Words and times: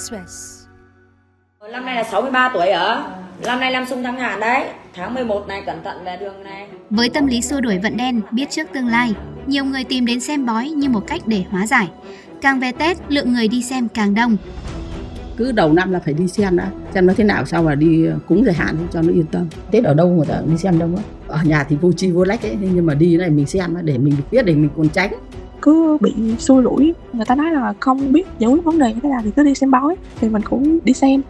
Express. 0.00 0.66
Năm 1.72 1.84
nay 1.84 1.94
là 1.94 2.04
63 2.04 2.50
tuổi 2.54 2.68
ở. 2.68 3.04
Năm 3.46 3.60
nay 3.60 3.70
năm 3.70 3.84
sung 3.90 4.02
tháng 4.02 4.18
hạn 4.18 4.40
đấy. 4.40 4.66
Tháng 4.94 5.14
11 5.14 5.48
này 5.48 5.62
cẩn 5.66 5.82
thận 5.84 6.04
về 6.04 6.16
đường 6.16 6.44
này. 6.44 6.68
Với 6.90 7.08
tâm 7.08 7.26
lý 7.26 7.42
xua 7.42 7.60
đuổi 7.60 7.78
vận 7.78 7.96
đen, 7.96 8.20
biết 8.30 8.50
trước 8.50 8.66
tương 8.74 8.86
lai, 8.86 9.14
nhiều 9.46 9.64
người 9.64 9.84
tìm 9.84 10.06
đến 10.06 10.20
xem 10.20 10.46
bói 10.46 10.68
như 10.68 10.88
một 10.88 11.06
cách 11.06 11.22
để 11.26 11.44
hóa 11.50 11.66
giải. 11.66 11.88
Càng 12.40 12.60
về 12.60 12.72
Tết, 12.72 12.96
lượng 13.08 13.32
người 13.32 13.48
đi 13.48 13.62
xem 13.62 13.88
càng 13.88 14.14
đông. 14.14 14.36
cứ 15.36 15.52
đầu 15.52 15.72
năm 15.72 15.92
là 15.92 15.98
phải 15.98 16.14
đi 16.14 16.28
xem 16.28 16.56
đã 16.56 16.70
xem 16.94 17.06
nó 17.06 17.12
thế 17.16 17.24
nào 17.24 17.46
sau 17.46 17.68
là 17.68 17.74
đi 17.74 18.06
cúng 18.28 18.44
thời 18.44 18.54
hạn 18.54 18.76
cho 18.92 19.02
nó 19.02 19.12
yên 19.12 19.26
tâm 19.26 19.46
tết 19.70 19.84
ở 19.84 19.94
đâu 19.94 20.08
người 20.08 20.26
ta 20.26 20.42
đi 20.46 20.58
xem 20.58 20.78
đâu 20.78 20.88
á 20.96 21.02
ở 21.28 21.38
nhà 21.44 21.64
thì 21.64 21.76
vô 21.80 21.92
chi 21.92 22.10
vô 22.10 22.24
lách 22.24 22.42
ấy 22.42 22.56
nhưng 22.60 22.86
mà 22.86 22.94
đi 22.94 23.16
này 23.16 23.30
mình 23.30 23.46
xem 23.46 23.76
để 23.82 23.98
mình 23.98 24.14
biết 24.30 24.44
để 24.46 24.54
mình 24.54 24.70
còn 24.76 24.88
tránh 24.88 25.12
cứ 25.62 25.98
bị 26.00 26.14
xui 26.38 26.62
rủi 26.62 26.94
người 27.12 27.24
ta 27.24 27.34
nói 27.34 27.52
là 27.52 27.74
không 27.80 28.12
biết 28.12 28.26
giải 28.38 28.50
quyết 28.50 28.64
vấn 28.64 28.78
đề 28.78 28.94
như 28.94 29.00
thế 29.02 29.08
nào 29.08 29.20
thì 29.24 29.30
cứ 29.36 29.42
đi 29.42 29.54
xem 29.54 29.70
bói 29.70 29.96
thì 30.20 30.28
mình 30.28 30.42
cũng 30.42 30.78
đi 30.84 30.92
xem 30.92 31.22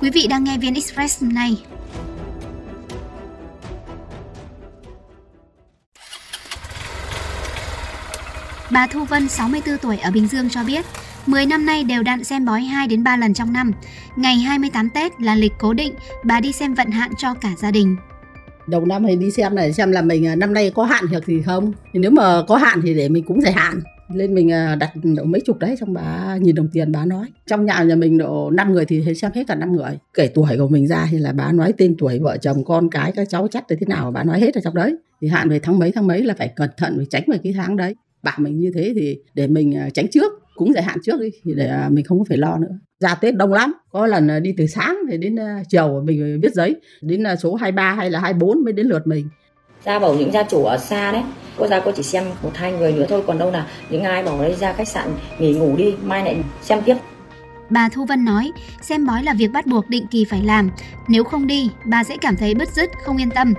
Quý 0.00 0.10
vị 0.10 0.26
đang 0.26 0.44
nghe 0.44 0.58
VN 0.58 0.74
Express 0.74 1.22
hôm 1.22 1.32
nay. 1.32 1.56
Bà 8.70 8.86
Thu 8.86 9.04
Vân, 9.04 9.28
64 9.28 9.78
tuổi 9.78 9.98
ở 9.98 10.10
Bình 10.10 10.26
Dương 10.26 10.48
cho 10.48 10.64
biết, 10.64 10.86
10 11.26 11.46
năm 11.46 11.66
nay 11.66 11.84
đều 11.84 12.02
đặn 12.02 12.24
xem 12.24 12.44
bói 12.44 12.62
2 12.62 12.86
đến 12.86 13.04
3 13.04 13.16
lần 13.16 13.34
trong 13.34 13.52
năm. 13.52 13.72
Ngày 14.16 14.38
28 14.38 14.90
Tết 14.90 15.20
là 15.20 15.34
lịch 15.34 15.52
cố 15.58 15.72
định, 15.72 15.94
bà 16.24 16.40
đi 16.40 16.52
xem 16.52 16.74
vận 16.74 16.90
hạn 16.90 17.10
cho 17.18 17.34
cả 17.34 17.50
gia 17.58 17.70
đình 17.70 17.96
đầu 18.70 18.84
năm 18.84 19.04
thì 19.08 19.16
đi 19.16 19.30
xem 19.30 19.54
này, 19.54 19.72
xem 19.72 19.92
là 19.92 20.02
mình 20.02 20.26
à, 20.26 20.36
năm 20.36 20.54
nay 20.54 20.72
có 20.74 20.84
hạn 20.84 21.04
hoặc 21.10 21.26
gì 21.26 21.42
không? 21.42 21.72
Thì 21.92 22.00
nếu 22.00 22.10
mà 22.10 22.42
có 22.48 22.56
hạn 22.56 22.80
thì 22.82 22.94
để 22.94 23.08
mình 23.08 23.24
cũng 23.24 23.40
giải 23.40 23.52
hạn. 23.52 23.80
Lên 24.14 24.34
mình 24.34 24.52
à, 24.52 24.74
đặt 24.74 24.90
độ 25.16 25.24
mấy 25.24 25.40
chục 25.40 25.58
đấy, 25.58 25.76
xong 25.76 25.92
bà 25.92 26.36
nhìn 26.36 26.54
đồng 26.54 26.68
tiền, 26.72 26.92
bà 26.92 27.04
nói. 27.04 27.26
Trong 27.46 27.66
nhà 27.66 27.82
nhà 27.82 27.94
mình 27.96 28.18
độ 28.18 28.50
5 28.50 28.72
người 28.72 28.84
thì 28.84 29.14
xem 29.14 29.30
hết 29.34 29.44
cả 29.46 29.54
5 29.54 29.72
người. 29.72 29.98
Kể 30.14 30.30
tuổi 30.34 30.56
của 30.58 30.68
mình 30.68 30.86
ra 30.86 31.08
thì 31.10 31.18
là 31.18 31.32
bà 31.32 31.52
nói 31.52 31.72
tên 31.78 31.94
tuổi 31.98 32.18
vợ 32.18 32.36
chồng, 32.36 32.64
con 32.64 32.90
cái, 32.90 33.12
các 33.12 33.28
cháu 33.28 33.48
chắc 33.50 33.64
thế 33.68 33.76
nào 33.86 34.10
bà 34.10 34.24
nói 34.24 34.40
hết 34.40 34.54
ở 34.54 34.60
trong 34.64 34.74
đấy. 34.74 34.96
Thì 35.20 35.28
hạn 35.28 35.48
về 35.48 35.58
tháng 35.58 35.78
mấy 35.78 35.92
tháng 35.92 36.06
mấy 36.06 36.22
là 36.22 36.34
phải 36.38 36.48
cẩn 36.56 36.70
thận, 36.76 36.94
phải 36.96 37.06
tránh 37.10 37.22
về 37.26 37.38
cái 37.42 37.52
tháng 37.56 37.76
đấy. 37.76 37.94
Bảo 38.22 38.36
mình 38.38 38.60
như 38.60 38.72
thế 38.74 38.92
thì 38.94 39.18
để 39.34 39.46
mình 39.46 39.76
à, 39.76 39.88
tránh 39.94 40.06
trước 40.08 40.32
cúng 40.60 40.72
giải 40.72 40.82
hạn 40.82 40.98
trước 41.02 41.20
đi 41.20 41.28
thì 41.44 41.54
để 41.54 41.66
à, 41.66 41.88
mình 41.92 42.04
không 42.04 42.18
có 42.18 42.24
phải 42.28 42.38
lo 42.38 42.58
nữa 42.58 42.78
ra 43.00 43.14
Tết 43.14 43.36
đông 43.36 43.52
lắm 43.52 43.72
có 43.90 44.06
lần 44.06 44.30
à, 44.30 44.40
đi 44.40 44.54
từ 44.56 44.66
sáng 44.66 44.98
thì 45.10 45.18
đến 45.18 45.36
à, 45.36 45.62
chiều 45.68 46.02
mình 46.04 46.40
viết 46.42 46.54
giấy 46.54 46.76
đến 47.00 47.24
số 47.42 47.54
23 47.54 47.92
hay 47.92 48.10
là 48.10 48.20
24 48.20 48.64
mới 48.64 48.72
đến 48.72 48.86
lượt 48.86 49.06
mình 49.06 49.28
Ra 49.84 49.98
bảo 49.98 50.14
những 50.14 50.32
gia 50.32 50.42
chủ 50.42 50.64
ở 50.64 50.78
xa 50.78 51.12
đấy. 51.12 51.22
Cô 51.56 51.66
ra 51.66 51.80
cô 51.84 51.92
chỉ 51.96 52.02
xem 52.02 52.24
một 52.42 52.50
hai 52.54 52.72
người 52.72 52.92
nữa 52.92 53.06
thôi. 53.08 53.22
Còn 53.26 53.38
đâu 53.38 53.50
là 53.50 53.66
những 53.90 54.02
ai 54.02 54.22
bảo 54.22 54.42
đấy 54.42 54.54
ra 54.60 54.72
khách 54.72 54.88
sạn 54.88 55.08
nghỉ 55.38 55.52
ngủ 55.52 55.76
đi. 55.76 55.94
Mai 56.02 56.24
lại 56.24 56.36
xem 56.62 56.78
tiếp. 56.84 56.96
Bà 57.70 57.88
Thu 57.88 58.04
Vân 58.04 58.24
nói, 58.24 58.52
xem 58.82 59.06
bói 59.06 59.22
là 59.22 59.34
việc 59.34 59.52
bắt 59.52 59.66
buộc 59.66 59.88
định 59.88 60.06
kỳ 60.10 60.24
phải 60.24 60.42
làm. 60.42 60.70
Nếu 61.08 61.24
không 61.24 61.46
đi, 61.46 61.70
bà 61.84 62.04
sẽ 62.04 62.16
cảm 62.20 62.36
thấy 62.36 62.54
bứt 62.54 62.68
rứt, 62.68 62.90
không 63.04 63.16
yên 63.16 63.30
tâm 63.30 63.54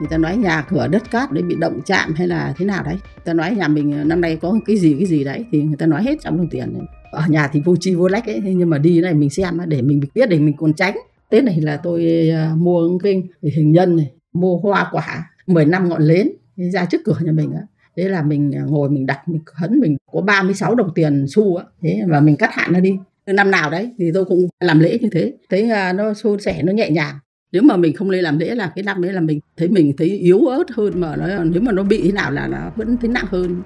người 0.00 0.08
ta 0.10 0.18
nói 0.18 0.36
nhà 0.36 0.66
cửa 0.68 0.88
đất 0.88 1.10
cát 1.10 1.32
đấy 1.32 1.42
bị 1.42 1.56
động 1.60 1.80
chạm 1.86 2.14
hay 2.14 2.28
là 2.28 2.54
thế 2.56 2.64
nào 2.64 2.82
đấy. 2.82 2.94
Người 2.94 3.24
ta 3.24 3.34
nói 3.34 3.54
nhà 3.56 3.68
mình 3.68 3.92
ờ, 3.92 4.04
năm 4.04 4.20
nay 4.20 4.36
có 4.36 4.54
cái 4.66 4.76
gì 4.76 4.94
cái 4.98 5.06
gì 5.06 5.24
đấy, 5.24 5.44
thì 5.52 5.62
người 5.62 5.76
ta 5.76 5.86
nói 5.86 6.02
hết 6.02 6.18
trong 6.20 6.36
đồng 6.36 6.48
tiền 6.48 6.86
ở 7.10 7.22
nhà 7.28 7.48
thì 7.52 7.60
vô 7.64 7.76
chi 7.80 7.94
vô 7.94 8.08
lách 8.08 8.26
ấy 8.26 8.42
nhưng 8.44 8.70
mà 8.70 8.78
đi 8.78 9.00
này 9.00 9.14
mình 9.14 9.30
xem 9.30 9.58
để 9.68 9.82
mình 9.82 10.00
biết 10.14 10.28
để 10.28 10.38
mình 10.38 10.56
còn 10.56 10.74
tránh. 10.74 10.96
Tết 11.30 11.44
này 11.44 11.60
là 11.60 11.76
tôi 11.76 12.28
ờ, 12.28 12.56
mua 12.56 12.98
kinh 12.98 13.26
hình 13.42 13.72
nhân 13.72 13.96
này, 13.96 14.10
mua 14.32 14.56
hoa 14.56 14.88
quả 14.92 15.30
10 15.46 15.64
năm 15.64 15.88
ngọn 15.88 16.08
nến 16.08 16.28
ra 16.56 16.84
trước 16.84 17.00
cửa 17.04 17.18
nhà 17.22 17.32
mình 17.32 17.52
á. 17.52 17.62
Thế 17.96 18.08
là 18.08 18.22
mình 18.22 18.52
ờ, 18.52 18.66
ngồi 18.66 18.90
mình 18.90 19.06
đặt, 19.06 19.28
mình 19.28 19.40
khấn 19.44 19.80
mình 19.80 19.96
có 20.12 20.20
36 20.20 20.74
đồng 20.74 20.94
tiền 20.94 21.26
xu 21.28 21.56
á, 21.56 21.64
thế 21.82 22.00
và 22.08 22.20
mình 22.20 22.36
cắt 22.36 22.50
hạn 22.52 22.72
nó 22.72 22.80
đi. 22.80 22.96
Từ 23.26 23.32
năm 23.32 23.50
nào 23.50 23.70
đấy 23.70 23.90
thì 23.98 24.10
tôi 24.14 24.24
cũng 24.24 24.48
làm 24.60 24.80
lễ 24.80 24.98
như 25.00 25.08
thế. 25.12 25.32
Thấy 25.50 25.70
nó 25.94 26.14
suôn 26.14 26.40
sẻ 26.40 26.62
nó 26.62 26.72
nhẹ 26.72 26.90
nhàng 26.90 27.18
nếu 27.54 27.62
mà 27.62 27.76
mình 27.76 27.96
không 27.96 28.10
lên 28.10 28.24
làm 28.24 28.38
lễ 28.38 28.54
là 28.54 28.72
cái 28.74 28.82
năm 28.82 29.02
đấy 29.02 29.12
là 29.12 29.20
mình 29.20 29.40
thấy 29.56 29.68
mình 29.68 29.92
thấy 29.98 30.08
yếu 30.08 30.46
ớt 30.46 30.64
hơn 30.70 31.00
mà 31.00 31.16
nó 31.16 31.44
nếu 31.44 31.62
mà 31.62 31.72
nó 31.72 31.82
bị 31.82 32.00
thế 32.04 32.12
nào 32.12 32.30
là 32.30 32.46
nó 32.46 32.58
vẫn 32.76 32.96
thấy 32.96 33.10
nặng 33.10 33.24
hơn 33.28 33.62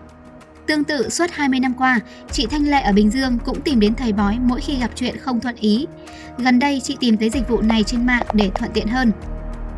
Tương 0.66 0.84
tự 0.84 1.08
suốt 1.08 1.30
20 1.32 1.60
năm 1.60 1.72
qua, 1.78 2.00
chị 2.30 2.46
Thanh 2.50 2.70
Lệ 2.70 2.80
ở 2.80 2.92
Bình 2.92 3.10
Dương 3.10 3.38
cũng 3.44 3.60
tìm 3.60 3.80
đến 3.80 3.94
thầy 3.94 4.12
bói 4.12 4.38
mỗi 4.40 4.60
khi 4.60 4.78
gặp 4.80 4.90
chuyện 4.94 5.16
không 5.16 5.40
thuận 5.40 5.56
ý. 5.56 5.86
Gần 6.38 6.58
đây 6.58 6.80
chị 6.82 6.96
tìm 7.00 7.16
thấy 7.16 7.30
dịch 7.30 7.48
vụ 7.48 7.60
này 7.60 7.82
trên 7.82 8.06
mạng 8.06 8.22
để 8.32 8.50
thuận 8.54 8.70
tiện 8.74 8.86
hơn. 8.86 9.12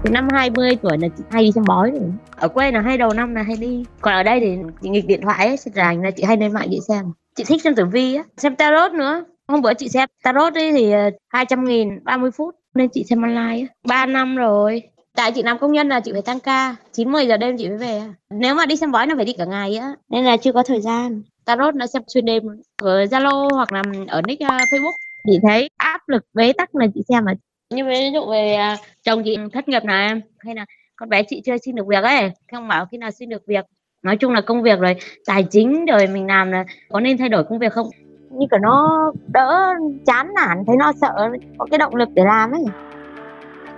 Từ 0.05 0.11
năm 0.11 0.29
20 0.33 0.77
tuổi 0.83 0.99
là 0.99 1.09
chị 1.17 1.25
hay 1.31 1.45
đi 1.45 1.53
xem 1.53 1.65
bói 1.67 1.91
rồi. 1.91 2.13
Ở 2.37 2.49
quê 2.49 2.73
là 2.73 2.81
hay 2.81 2.99
đầu 2.99 3.15
năm 3.15 3.35
là 3.35 3.43
hay 3.43 3.57
đi. 3.57 3.85
Còn 4.01 4.15
ở 4.15 4.23
đây 4.23 4.41
thì 4.41 4.57
chị 4.83 4.89
nghịch 4.89 5.07
điện 5.07 5.21
thoại 5.23 5.47
ấy, 5.47 5.57
sẽ 5.57 5.71
rành 5.75 6.03
là 6.03 6.11
chị 6.11 6.23
hay 6.23 6.37
lên 6.37 6.53
mạng 6.53 6.69
chị 6.71 6.79
xem. 6.89 7.05
Chị 7.37 7.45
thích 7.45 7.63
xem 7.63 7.75
tử 7.75 7.85
vi 7.85 8.15
á, 8.15 8.25
xem 8.37 8.57
tarot 8.57 8.93
nữa. 8.93 9.25
Hôm 9.49 9.63
bữa 9.63 9.75
chị 9.75 9.89
xem 9.89 10.09
tarot 10.23 10.55
ấy 10.55 10.73
thì 10.73 10.91
ờ, 10.91 11.11
200 11.29 11.65
nghìn 11.65 12.05
30 12.05 12.31
phút 12.31 12.60
nên 12.75 12.89
chị 12.89 13.05
xem 13.05 13.23
online 13.23 13.67
á. 13.67 13.75
3 13.89 14.07
năm 14.07 14.37
rồi. 14.37 14.83
Tại 15.17 15.33
chị 15.33 15.43
làm 15.43 15.59
công 15.59 15.73
nhân 15.73 15.89
là 15.89 16.01
chị 16.01 16.13
phải 16.13 16.23
tăng 16.23 16.41
ca. 16.41 16.77
9-10 16.93 17.27
giờ 17.27 17.37
đêm 17.37 17.57
chị 17.57 17.69
mới 17.69 17.79
về. 17.79 18.03
Nếu 18.31 18.55
mà 18.55 18.67
đi 18.67 18.77
xem 18.77 18.93
bói 18.93 19.07
nó 19.07 19.15
phải 19.17 19.25
đi 19.25 19.33
cả 19.33 19.45
ngày 19.45 19.77
á. 19.77 19.95
Nên 20.09 20.25
là 20.25 20.37
chưa 20.37 20.53
có 20.53 20.63
thời 20.63 20.81
gian. 20.81 21.23
Tarot 21.45 21.75
nó 21.75 21.87
xem 21.87 22.03
xuyên 22.07 22.25
đêm. 22.25 22.43
Ở 22.83 23.05
Zalo 23.05 23.55
hoặc 23.55 23.73
là 23.73 23.83
ở 24.09 24.23
nick 24.27 24.43
uh, 24.43 24.49
Facebook. 24.49 24.93
Chị 25.27 25.39
thấy 25.43 25.71
áp 25.77 26.09
lực 26.09 26.25
bế 26.35 26.53
tắc 26.53 26.75
là 26.75 26.87
chị 26.95 27.01
xem 27.09 27.25
mà 27.25 27.35
Như 27.71 27.85
ví 27.85 28.11
dụ 28.15 28.31
về 28.31 28.55
à, 28.55 28.77
chồng 29.03 29.23
chị 29.25 29.37
thất 29.53 29.69
nghiệp 29.69 29.85
này 29.85 30.09
Hay 30.39 30.55
là 30.55 30.67
con 30.97 31.09
bé 31.09 31.23
chị 31.23 31.43
chưa 31.47 31.57
xin 31.59 31.75
được 31.75 31.87
việc 31.87 32.05
ấy. 32.05 32.21
Thế 32.23 32.31
ông 32.53 32.69
bảo 32.69 32.87
khi 32.87 32.99
nào 32.99 33.11
xin 33.11 33.29
được 33.29 33.43
việc? 33.47 33.65
Nói 34.03 34.17
chung 34.17 34.33
là 34.33 34.41
công 34.41 34.63
việc 34.63 34.79
rồi 34.81 34.97
Tài 35.27 35.43
chính 35.43 35.85
rồi 35.85 36.07
mình 36.07 36.27
làm 36.27 36.53
là 36.53 36.65
có 36.89 37.01
nên 37.01 37.19
thay 37.19 37.29
đổi 37.29 37.45
công 37.45 37.59
việc 37.59 37.73
không 37.73 37.91
như 38.41 38.47
cả 38.51 38.59
nó 38.63 39.13
đỡ 39.33 39.75
chán 40.07 40.35
nản 40.35 40.59
Thấy 40.67 40.77
nó 40.77 40.93
sợ 41.01 41.13
có 41.59 41.67
cái 41.71 41.79
động 41.79 41.95
lực 41.95 42.09
để 42.15 42.25
làm 42.25 42.51
ấy 42.51 42.65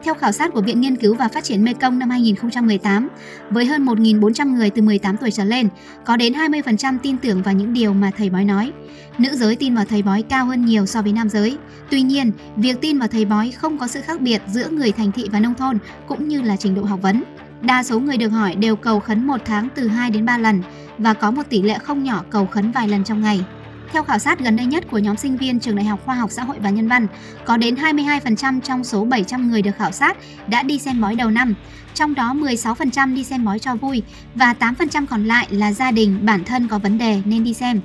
Theo 0.03 0.15
khảo 0.15 0.33
sát 0.33 0.53
của 0.53 0.61
Viện 0.61 0.81
Nghiên 0.81 0.97
cứu 0.97 1.15
và 1.15 1.29
Phát 1.29 1.45
triển 1.45 1.65
Mekong 1.65 1.99
năm 1.99 2.11
2018, 2.11 3.09
với 3.51 3.67
hơn 3.67 3.85
1.400 3.85 4.55
người 4.55 4.71
từ 4.71 4.83
18 4.83 5.17
tuổi 5.17 5.31
trở 5.31 5.45
lên, 5.45 5.69
có 6.05 6.17
đến 6.17 6.33
20% 6.33 6.99
tin 7.03 7.17
tưởng 7.19 7.43
vào 7.43 7.55
những 7.55 7.73
điều 7.73 7.93
mà 7.93 8.11
thầy 8.17 8.31
bói 8.31 8.45
nói. 8.45 8.73
Nữ 9.19 9.29
giới 9.33 9.57
tin 9.57 9.75
vào 9.75 9.85
thầy 9.89 10.03
bói 10.03 10.23
cao 10.23 10.47
hơn 10.47 10.65
nhiều 10.65 10.87
so 10.87 11.03
với 11.03 11.13
nam 11.13 11.29
giới. 11.29 11.59
Tuy 11.91 12.03
nhiên, 12.03 12.33
việc 12.57 12.81
tin 12.81 12.99
vào 12.99 13.09
thầy 13.09 13.25
bói 13.25 13.51
không 13.51 13.79
có 13.79 13.87
sự 13.87 14.01
khác 14.01 14.21
biệt 14.21 14.43
giữa 14.47 14.69
người 14.69 14.93
thành 14.93 15.13
thị 15.13 15.29
và 15.33 15.41
nông 15.41 15.55
thôn 15.55 15.79
cũng 16.07 16.29
như 16.29 16.43
là 16.43 16.57
trình 16.57 16.75
độ 16.75 16.83
học 16.83 17.03
vấn. 17.03 17.23
Đa 17.63 17.83
số 17.83 18.01
người 18.01 18.17
được 18.17 18.29
hỏi 18.29 18.55
đều 18.55 18.77
cầu 18.77 19.01
khấn 19.01 19.27
một 19.27 19.41
tháng 19.45 19.69
từ 19.75 19.89
2 19.89 20.11
đến 20.11 20.27
3 20.27 20.39
lần 20.39 20.63
và 20.99 21.15
có 21.15 21.31
một 21.31 21.43
tỷ 21.49 21.63
lệ 21.63 21.79
không 21.79 22.03
nhỏ 22.03 22.25
cầu 22.31 22.47
khấn 22.47 22.71
vài 22.71 22.89
lần 22.89 23.05
trong 23.05 23.23
ngày. 23.23 23.45
Theo 23.93 24.03
khảo 24.03 24.19
sát 24.19 24.41
gần 24.41 24.57
đây 24.57 24.67
nhất 24.67 24.85
của 24.91 24.99
nhóm 24.99 25.17
sinh 25.17 25.37
viên 25.37 25.61
trường 25.61 25.77
Đại 25.77 25.85
học 25.85 26.01
Khoa 26.05 26.15
học 26.15 26.31
Xã 26.31 26.43
hội 26.43 26.59
và 26.59 26.71
Nhân 26.71 26.89
văn, 26.89 27.07
có 27.45 27.57
đến 27.57 27.75
22% 27.75 28.61
trong 28.61 28.85
số 28.85 29.05
700 29.05 29.51
người 29.51 29.63
được 29.63 29.77
khảo 29.79 29.93
sát 29.93 30.17
đã 30.49 30.63
đi 30.63 30.79
xem 30.79 31.01
bói 31.01 31.15
đầu 31.15 31.31
năm, 31.31 31.55
trong 31.95 32.15
đó 32.15 32.35
16% 32.35 33.15
đi 33.15 33.25
xem 33.25 33.45
bói 33.45 33.59
cho 33.59 33.75
vui 33.75 34.03
và 34.35 34.55
8% 34.61 35.07
còn 35.07 35.25
lại 35.25 35.47
là 35.51 35.73
gia 35.73 35.91
đình, 35.91 36.19
bản 36.23 36.45
thân 36.45 36.69
có 36.69 36.79
vấn 36.79 36.99
đề 36.99 37.23
nên 37.25 37.45
đi 37.45 37.55
xem. 37.55 37.81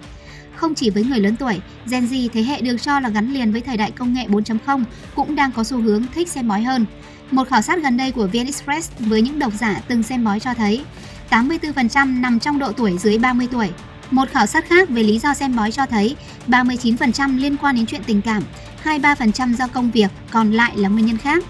Không 0.56 0.76
chỉ 0.76 0.90
với 0.90 1.04
người 1.04 1.20
lớn 1.20 1.36
tuổi, 1.36 1.62
Gen 1.90 2.06
Z 2.06 2.30
thế 2.34 2.44
hệ 2.44 2.62
được 2.62 2.78
cho 2.82 3.00
là 3.00 3.10
gắn 3.10 3.34
liền 3.34 3.52
với 3.52 3.62
thời 3.62 3.78
đại 3.78 3.92
công 3.92 4.14
nghệ 4.14 4.26
4.0 4.28 4.84
cũng 5.16 5.36
đang 5.36 5.52
có 5.52 5.64
xu 5.64 5.82
hướng 5.82 6.04
thích 6.16 6.30
xem 6.30 6.48
bói 6.48 6.62
hơn. 6.62 6.86
Một 7.32 7.48
khảo 7.50 7.62
sát 7.62 7.84
gần 7.84 7.98
đây 7.98 8.12
của 8.12 8.28
VN 8.28 8.46
Express 8.46 8.92
với 9.00 9.22
những 9.22 9.40
độc 9.40 9.54
giả 9.54 9.82
từng 9.88 10.04
xem 10.04 10.24
bói 10.24 10.40
cho 10.40 10.54
thấy 10.54 10.84
84% 11.30 12.22
nằm 12.22 12.40
trong 12.40 12.60
độ 12.60 12.72
tuổi 12.72 12.98
dưới 12.98 13.18
30 13.18 13.48
tuổi. 13.52 13.70
Một 14.12 14.30
khảo 14.30 14.46
sát 14.46 14.66
khác 14.66 14.90
về 14.90 15.04
lý 15.04 15.20
do 15.20 15.34
xem 15.34 15.56
bói 15.56 15.72
cho 15.72 15.86
thấy 15.86 16.16
39% 16.48 17.38
liên 17.38 17.58
quan 17.62 17.76
đến 17.76 17.86
chuyện 17.86 18.02
tình 18.08 18.22
cảm, 18.22 18.44
23% 18.84 19.54
do 19.54 19.68
công 19.68 19.92
việc, 19.92 20.08
còn 20.32 20.52
lại 20.52 20.78
là 20.78 20.90
nguyên 20.90 21.06
nhân 21.06 21.18
khác. 21.18 21.44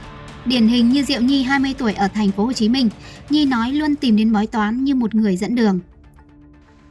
Điển 0.45 0.67
hình 0.67 0.89
như 0.89 1.03
Diệu 1.03 1.21
Nhi 1.21 1.43
20 1.43 1.75
tuổi 1.77 1.93
ở 1.93 2.07
thành 2.07 2.31
phố 2.31 2.45
Hồ 2.45 2.53
Chí 2.53 2.69
Minh, 2.69 2.89
Nhi 3.29 3.45
nói 3.45 3.71
luôn 3.71 3.95
tìm 3.95 4.15
đến 4.15 4.33
bói 4.33 4.47
toán 4.47 4.83
như 4.83 4.95
một 4.95 5.15
người 5.15 5.37
dẫn 5.37 5.55
đường. 5.55 5.79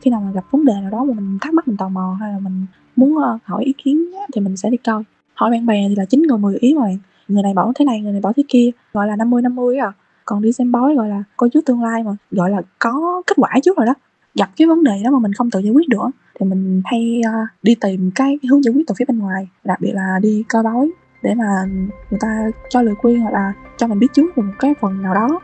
khi 0.01 0.11
nào 0.11 0.21
mà 0.21 0.33
gặp 0.33 0.45
vấn 0.51 0.65
đề 0.65 0.73
nào 0.83 0.91
đó 0.91 1.05
mà 1.05 1.15
mình 1.15 1.39
thắc 1.41 1.55
mắc 1.55 1.69
mình 1.69 1.77
tò 1.77 1.89
mò 1.89 2.17
hay 2.21 2.33
là 2.33 2.39
mình 2.39 2.67
muốn 2.97 3.17
ờ, 3.23 3.39
hỏi 3.45 3.65
ý 3.65 3.73
kiến 3.85 4.11
thì 4.35 4.41
mình 4.41 4.57
sẽ 4.57 4.71
đi 4.71 4.77
coi 4.77 5.03
hỏi 5.35 5.51
bạn 5.51 5.67
bè 5.67 5.89
thì 5.89 5.95
là 5.95 6.05
chín 6.05 6.23
người 6.23 6.39
10 6.39 6.57
ý 6.57 6.75
mà 6.75 6.87
người 7.29 7.43
này 7.43 7.55
bảo 7.55 7.73
thế 7.75 7.85
này 7.85 8.01
người 8.01 8.13
này 8.13 8.21
bảo 8.21 8.33
thế 8.33 8.43
kia 8.49 8.71
gọi 8.93 9.07
là 9.07 9.17
50 9.17 9.43
50 9.43 9.79
à 9.79 9.93
còn 10.25 10.43
đi 10.43 10.53
xem 10.53 10.73
bói 10.73 10.95
gọi 10.95 11.09
là 11.09 11.23
coi 11.37 11.51
trước 11.51 11.65
tương 11.67 11.83
lai 11.83 12.03
mà 12.03 12.17
gọi 12.31 12.51
là 12.51 12.63
có 12.79 13.23
kết 13.27 13.35
quả 13.37 13.51
trước 13.63 13.77
rồi 13.77 13.87
đó 13.87 13.95
gặp 14.37 14.51
cái 14.57 14.67
vấn 14.69 14.85
đề 14.85 15.03
đó 15.05 15.11
mà 15.11 15.19
mình 15.19 15.33
không 15.33 15.51
tự 15.51 15.61
giải 15.61 15.73
quyết 15.73 15.89
được 15.89 16.07
thì 16.41 16.47
mình 16.47 16.83
hay 16.85 17.21
uh, 17.29 17.49
đi 17.63 17.75
tìm 17.81 18.11
cái, 18.15 18.39
cái 18.43 18.49
hướng 18.51 18.65
giải 18.65 18.75
quyết 18.75 18.87
từ 18.87 18.95
phía 18.99 19.05
bên 19.09 19.19
ngoài 19.19 19.49
đặc 19.65 19.81
biệt 19.81 19.93
là 19.95 20.19
đi 20.23 20.45
coi 20.49 20.63
bói 20.63 20.91
để 21.23 21.35
mà 21.35 21.65
người 22.11 22.19
ta 22.21 22.51
cho 22.69 22.83
lời 22.83 22.95
khuyên 22.95 23.21
hoặc 23.21 23.33
là 23.33 23.53
cho 23.77 23.87
mình 23.87 23.99
biết 23.99 24.13
trước 24.13 24.37
về 24.37 24.43
một 24.43 24.53
cái 24.59 24.75
phần 24.81 25.03
nào 25.03 25.15
đó. 25.15 25.41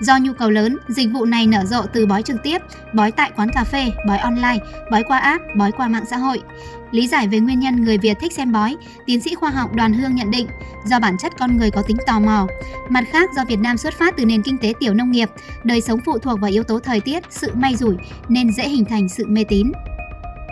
Do 0.00 0.18
nhu 0.18 0.32
cầu 0.32 0.50
lớn, 0.50 0.78
dịch 0.88 1.08
vụ 1.12 1.24
này 1.24 1.46
nở 1.46 1.64
rộ 1.64 1.82
từ 1.92 2.06
bói 2.06 2.22
trực 2.22 2.36
tiếp, 2.42 2.58
bói 2.94 3.12
tại 3.12 3.30
quán 3.36 3.48
cà 3.54 3.64
phê, 3.64 3.92
bói 4.06 4.18
online, 4.18 4.58
bói 4.90 5.02
qua 5.02 5.18
app, 5.18 5.44
bói 5.56 5.72
qua 5.72 5.88
mạng 5.88 6.04
xã 6.10 6.16
hội. 6.16 6.42
Lý 6.90 7.08
giải 7.08 7.28
về 7.28 7.40
nguyên 7.40 7.60
nhân 7.60 7.84
người 7.84 7.98
Việt 7.98 8.16
thích 8.20 8.32
xem 8.32 8.52
bói, 8.52 8.76
tiến 9.06 9.20
sĩ 9.20 9.34
khoa 9.34 9.50
học 9.50 9.74
Đoàn 9.74 9.92
Hương 9.92 10.14
nhận 10.14 10.30
định 10.30 10.46
do 10.86 11.00
bản 11.00 11.16
chất 11.18 11.32
con 11.38 11.56
người 11.56 11.70
có 11.70 11.82
tính 11.82 11.96
tò 12.06 12.20
mò. 12.20 12.46
Mặt 12.88 13.04
khác 13.12 13.30
do 13.36 13.44
Việt 13.44 13.58
Nam 13.58 13.76
xuất 13.76 13.94
phát 13.98 14.14
từ 14.16 14.24
nền 14.24 14.42
kinh 14.42 14.58
tế 14.58 14.72
tiểu 14.80 14.94
nông 14.94 15.10
nghiệp, 15.10 15.28
đời 15.64 15.80
sống 15.80 16.00
phụ 16.06 16.18
thuộc 16.18 16.40
vào 16.40 16.50
yếu 16.50 16.62
tố 16.62 16.78
thời 16.78 17.00
tiết, 17.00 17.22
sự 17.30 17.50
may 17.54 17.76
rủi 17.76 17.96
nên 18.28 18.52
dễ 18.52 18.68
hình 18.68 18.84
thành 18.84 19.08
sự 19.08 19.24
mê 19.28 19.44
tín. 19.44 19.72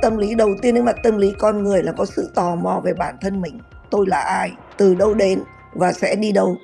tâm 0.03 0.17
lý 0.17 0.35
đầu 0.35 0.55
tiên 0.63 0.75
đến 0.75 0.85
mặt 0.85 0.97
tâm 1.03 1.19
lý 1.19 1.33
con 1.39 1.63
người 1.63 1.83
là 1.83 1.93
có 1.93 2.05
sự 2.05 2.31
tò 2.35 2.55
mò 2.55 2.81
về 2.85 2.93
bản 2.95 3.15
thân 3.21 3.41
mình 3.41 3.59
tôi 3.91 4.07
là 4.09 4.21
ai 4.21 4.53
từ 4.77 4.95
đâu 4.95 5.15
đến 5.15 5.43
và 5.73 5.93
sẽ 5.93 6.17
đi 6.17 6.33
đâu 6.33 6.57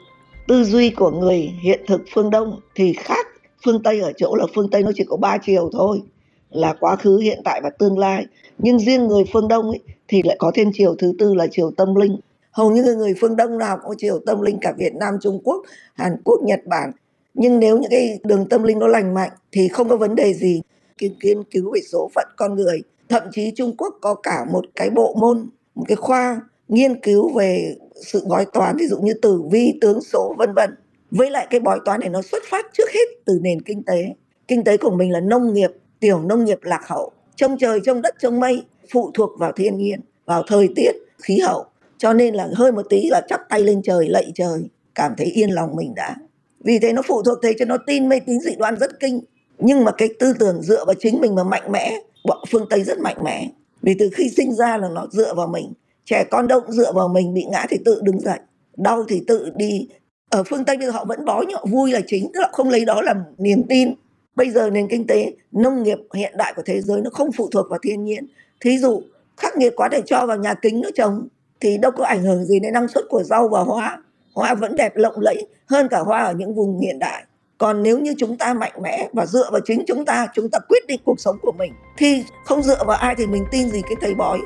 tư 0.47 0.65
duy 0.65 0.91
của 0.91 1.11
người 1.11 1.51
hiện 1.63 1.81
thực 1.87 2.03
phương 2.15 2.31
đông 2.31 2.61
thì 2.75 2.93
khác. 2.93 3.27
Phương 3.65 3.83
tây 3.83 4.01
ở 4.01 4.13
chỗ 4.17 4.35
là 4.35 4.47
phương 4.55 4.71
tây 4.71 4.83
nó 4.83 4.91
chỉ 4.95 5.05
có 5.09 5.17
ba 5.17 5.39
chiều 5.39 5.71
thôi 5.73 6.03
là 6.51 6.75
quá 6.81 6.97
khứ 6.97 7.19
hiện 7.19 7.41
tại 7.45 7.61
và 7.63 7.71
tương 7.71 7.99
lai. 7.99 8.27
Nhưng 8.59 8.79
riêng 8.79 9.07
người 9.07 9.25
phương 9.33 9.49
đông 9.49 9.71
ấy, 9.71 9.81
thì 10.09 10.23
lại 10.23 10.37
có 10.39 10.53
thêm 10.55 10.71
chiều 10.75 10.95
thứ 10.99 11.13
tư 11.19 11.35
là 11.35 11.47
chiều 11.51 11.71
tâm 11.71 11.95
linh. 11.95 12.17
Hầu 12.51 12.71
như 12.71 12.83
người 12.97 13.15
phương 13.21 13.37
đông 13.37 13.59
nào 13.59 13.77
cũng 13.77 13.89
có 13.89 13.95
chiều 13.99 14.19
tâm 14.27 14.43
linh 14.43 14.59
cả 14.61 14.73
việt 14.79 14.95
nam 14.95 15.15
trung 15.21 15.41
quốc 15.45 15.63
hàn 15.95 16.17
quốc 16.25 16.41
nhật 16.43 16.61
bản. 16.67 16.93
Nhưng 17.35 17.61
nếu 17.61 17.79
những 17.79 17.91
cái 17.91 18.19
đường 18.25 18.49
tâm 18.49 18.63
linh 18.63 18.79
nó 18.79 18.87
lành 18.87 19.15
mạnh 19.15 19.31
thì 19.53 19.69
không 19.69 19.89
có 19.89 19.97
vấn 19.97 20.15
đề 20.15 20.35
gì. 20.35 20.63
Nghiên 21.01 21.45
cứu 21.45 21.73
về 21.75 21.81
số 21.93 22.11
phận 22.15 22.27
con 22.37 22.55
người 22.55 22.83
thậm 23.09 23.23
chí 23.33 23.53
trung 23.57 23.77
quốc 23.77 23.95
có 24.01 24.15
cả 24.15 24.45
một 24.53 24.65
cái 24.77 24.91
bộ 24.91 25.15
môn 25.21 25.49
một 25.75 25.85
cái 25.89 25.97
khoa 25.97 26.41
nghiên 26.69 27.01
cứu 27.01 27.33
về 27.37 27.77
sự 28.05 28.25
bói 28.29 28.47
toán, 28.53 28.77
ví 28.77 28.87
dụ 28.87 28.99
như 28.99 29.15
tử 29.23 29.43
vi, 29.51 29.79
tướng 29.81 30.01
số, 30.01 30.35
vân 30.39 30.55
vân. 30.55 30.71
Với 31.11 31.31
lại 31.31 31.47
cái 31.51 31.61
bói 31.61 31.79
toán 31.85 32.01
này 32.01 32.09
nó 32.09 32.23
xuất 32.23 32.43
phát 32.51 32.67
trước 32.73 32.91
hết 32.95 33.09
từ 33.25 33.39
nền 33.43 33.63
kinh 33.63 33.83
tế. 33.83 34.15
Kinh 34.49 34.65
tế 34.65 34.77
của 34.77 34.91
mình 34.91 35.13
là 35.13 35.21
nông 35.21 35.55
nghiệp, 35.55 35.71
tiểu 36.01 36.21
nông 36.23 36.45
nghiệp 36.45 36.59
lạc 36.63 36.81
hậu. 36.87 37.13
Trông 37.37 37.59
trời, 37.59 37.81
trông 37.85 38.03
đất, 38.03 38.15
trông 38.19 38.41
mây, 38.41 38.65
phụ 38.93 39.11
thuộc 39.15 39.31
vào 39.39 39.53
thiên 39.53 39.77
nhiên, 39.77 40.01
vào 40.25 40.43
thời 40.47 40.69
tiết, 40.77 40.93
khí 41.23 41.39
hậu. 41.39 41.65
Cho 41.99 42.13
nên 42.13 42.35
là 42.35 42.49
hơi 42.55 42.73
một 42.73 42.87
tí 42.91 43.09
là 43.11 43.21
chắp 43.29 43.41
tay 43.49 43.63
lên 43.63 43.83
trời, 43.83 44.09
lạy 44.09 44.33
trời, 44.35 44.61
cảm 44.95 45.15
thấy 45.17 45.27
yên 45.27 45.51
lòng 45.51 45.77
mình 45.77 45.95
đã. 45.95 46.17
Vì 46.65 46.79
thế 46.79 46.93
nó 46.93 47.03
phụ 47.03 47.23
thuộc 47.23 47.39
thế 47.43 47.53
cho 47.59 47.65
nó 47.65 47.77
tin 47.87 48.09
mê 48.09 48.21
tín 48.21 48.41
dị 48.41 48.57
đoan 48.59 48.77
rất 48.77 49.01
kinh. 49.01 49.21
Nhưng 49.59 49.85
mà 49.85 49.93
cái 49.99 50.09
tư 50.19 50.33
tưởng 50.39 50.63
dựa 50.63 50.85
vào 50.85 50.95
chính 50.99 51.21
mình 51.21 51.35
mà 51.35 51.45
mạnh 51.45 51.73
mẽ, 51.73 52.01
bọn 52.25 52.39
phương 52.51 52.67
tây 52.71 52.85
rất 52.85 52.99
mạnh 52.99 53.17
mẽ. 53.25 53.51
Vì 53.83 53.95
từ 53.99 54.11
khi 54.15 54.31
sinh 54.37 54.55
ra 54.55 54.77
là 54.77 54.89
nó 54.89 55.07
dựa 55.13 55.35
vào 55.35 55.47
mình 55.47 55.73
trẻ 56.05 56.25
con 56.31 56.49
đâu 56.49 56.61
cũng 56.61 56.73
dựa 56.73 56.93
vào 56.93 57.09
mình, 57.09 57.35
bị 57.35 57.45
ngã 57.45 57.67
thì 57.69 57.79
tự 57.85 58.01
đứng 58.03 58.21
dậy, 58.21 58.39
đau 58.77 59.05
thì 59.09 59.23
tự 59.27 59.51
đi. 59.57 59.89
Ở 60.31 60.43
phương 60.43 60.65
tây 60.65 60.77
bây 60.77 60.87
giờ 60.87 60.93
họ 60.93 61.05
vẫn 61.05 61.25
bó 61.25 61.43
nhọ 61.49 61.65
vui 61.71 61.93
là 61.93 62.01
chính, 62.07 62.31
tức 62.35 62.41
là 62.41 62.49
không 62.53 62.69
lấy 62.69 62.85
đó 62.85 63.03
làm 63.03 63.17
niềm 63.39 63.63
tin. 63.69 63.95
Bây 64.37 64.51
giờ 64.51 64.71
nền 64.71 64.89
kinh 64.89 65.07
tế, 65.07 65.33
nông 65.53 65.83
nghiệp 65.83 65.99
hiện 66.15 66.35
đại 66.37 66.53
của 66.57 66.63
thế 66.67 66.81
giới 66.81 67.01
nó 67.01 67.11
không 67.11 67.33
phụ 67.33 67.49
thuộc 67.53 67.67
vào 67.71 67.79
thiên 67.83 68.05
nhiên. 68.05 68.27
Thí 68.61 68.79
dụ, 68.79 69.03
khắc 69.37 69.57
nghiệt 69.57 69.73
quá 69.77 69.89
để 69.89 70.03
cho 70.07 70.27
vào 70.27 70.37
nhà 70.37 70.55
kính 70.55 70.81
nó 70.81 70.89
trồng 70.95 71.29
thì 71.61 71.77
đâu 71.77 71.91
có 71.91 72.05
ảnh 72.05 72.23
hưởng 72.23 72.45
gì 72.45 72.61
đến 72.61 72.73
năng 72.73 72.89
suất 72.89 73.05
của 73.09 73.23
rau 73.23 73.49
và 73.49 73.61
hoa. 73.61 74.03
Hoa 74.35 74.55
vẫn 74.55 74.77
đẹp 74.77 74.97
lộng 74.97 75.21
lẫy 75.21 75.47
hơn 75.67 75.89
cả 75.89 75.99
hoa 75.99 76.23
ở 76.23 76.33
những 76.33 76.55
vùng 76.55 76.81
hiện 76.81 76.99
đại. 76.99 77.25
Còn 77.59 77.83
nếu 77.83 77.99
như 77.99 78.15
chúng 78.19 78.39
ta 78.39 78.55
mạnh 78.55 78.73
mẽ 78.83 79.09
và 79.13 79.27
dựa 79.27 79.51
vào 79.53 79.61
chính 79.65 79.85
chúng 79.87 80.05
ta 80.05 80.27
chúng 80.35 80.51
ta 80.51 80.59
quyết 80.69 80.87
định 80.89 81.01
cuộc 81.05 81.21
sống 81.21 81.37
của 81.43 81.53
mình. 81.53 81.73
Thì 81.97 82.25
không 82.45 82.63
dựa 82.63 82.85
vào 82.87 82.97
ai 82.97 83.15
thì 83.19 83.27
mình 83.27 83.45
tin 83.51 83.71
gì 83.71 83.83
cái 83.83 83.97
thầy 84.01 84.15
bói 84.15 84.39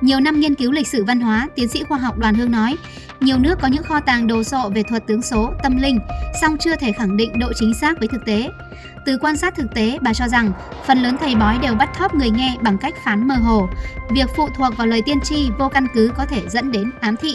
nhiều 0.00 0.20
năm 0.20 0.40
nghiên 0.40 0.54
cứu 0.54 0.72
lịch 0.72 0.88
sử 0.88 1.04
văn 1.04 1.20
hóa, 1.20 1.48
tiến 1.54 1.68
sĩ 1.68 1.84
khoa 1.84 1.98
học 1.98 2.18
Đoàn 2.18 2.34
Hương 2.34 2.50
nói, 2.50 2.76
nhiều 3.20 3.38
nước 3.38 3.58
có 3.62 3.68
những 3.68 3.82
kho 3.82 4.00
tàng 4.00 4.26
đồ 4.26 4.42
sộ 4.42 4.68
về 4.74 4.82
thuật 4.82 5.06
tướng 5.06 5.22
số, 5.22 5.52
tâm 5.62 5.76
linh, 5.76 5.98
song 6.40 6.56
chưa 6.60 6.76
thể 6.76 6.92
khẳng 6.92 7.16
định 7.16 7.38
độ 7.38 7.46
chính 7.54 7.74
xác 7.80 7.98
với 7.98 8.08
thực 8.08 8.24
tế. 8.26 8.48
Từ 9.06 9.18
quan 9.20 9.36
sát 9.36 9.54
thực 9.56 9.74
tế, 9.74 9.98
bà 10.02 10.14
cho 10.14 10.28
rằng 10.28 10.52
phần 10.86 10.98
lớn 10.98 11.16
thầy 11.20 11.34
bói 11.34 11.58
đều 11.62 11.74
bắt 11.74 11.90
thóp 11.94 12.14
người 12.14 12.30
nghe 12.30 12.56
bằng 12.62 12.78
cách 12.78 12.94
phán 13.04 13.28
mơ 13.28 13.34
hồ. 13.34 13.68
Việc 14.14 14.26
phụ 14.36 14.48
thuộc 14.56 14.76
vào 14.76 14.86
lời 14.86 15.02
tiên 15.06 15.18
tri 15.24 15.48
vô 15.58 15.68
căn 15.68 15.86
cứ 15.94 16.10
có 16.16 16.26
thể 16.26 16.42
dẫn 16.48 16.72
đến 16.72 16.90
ám 17.00 17.16
thị. 17.16 17.34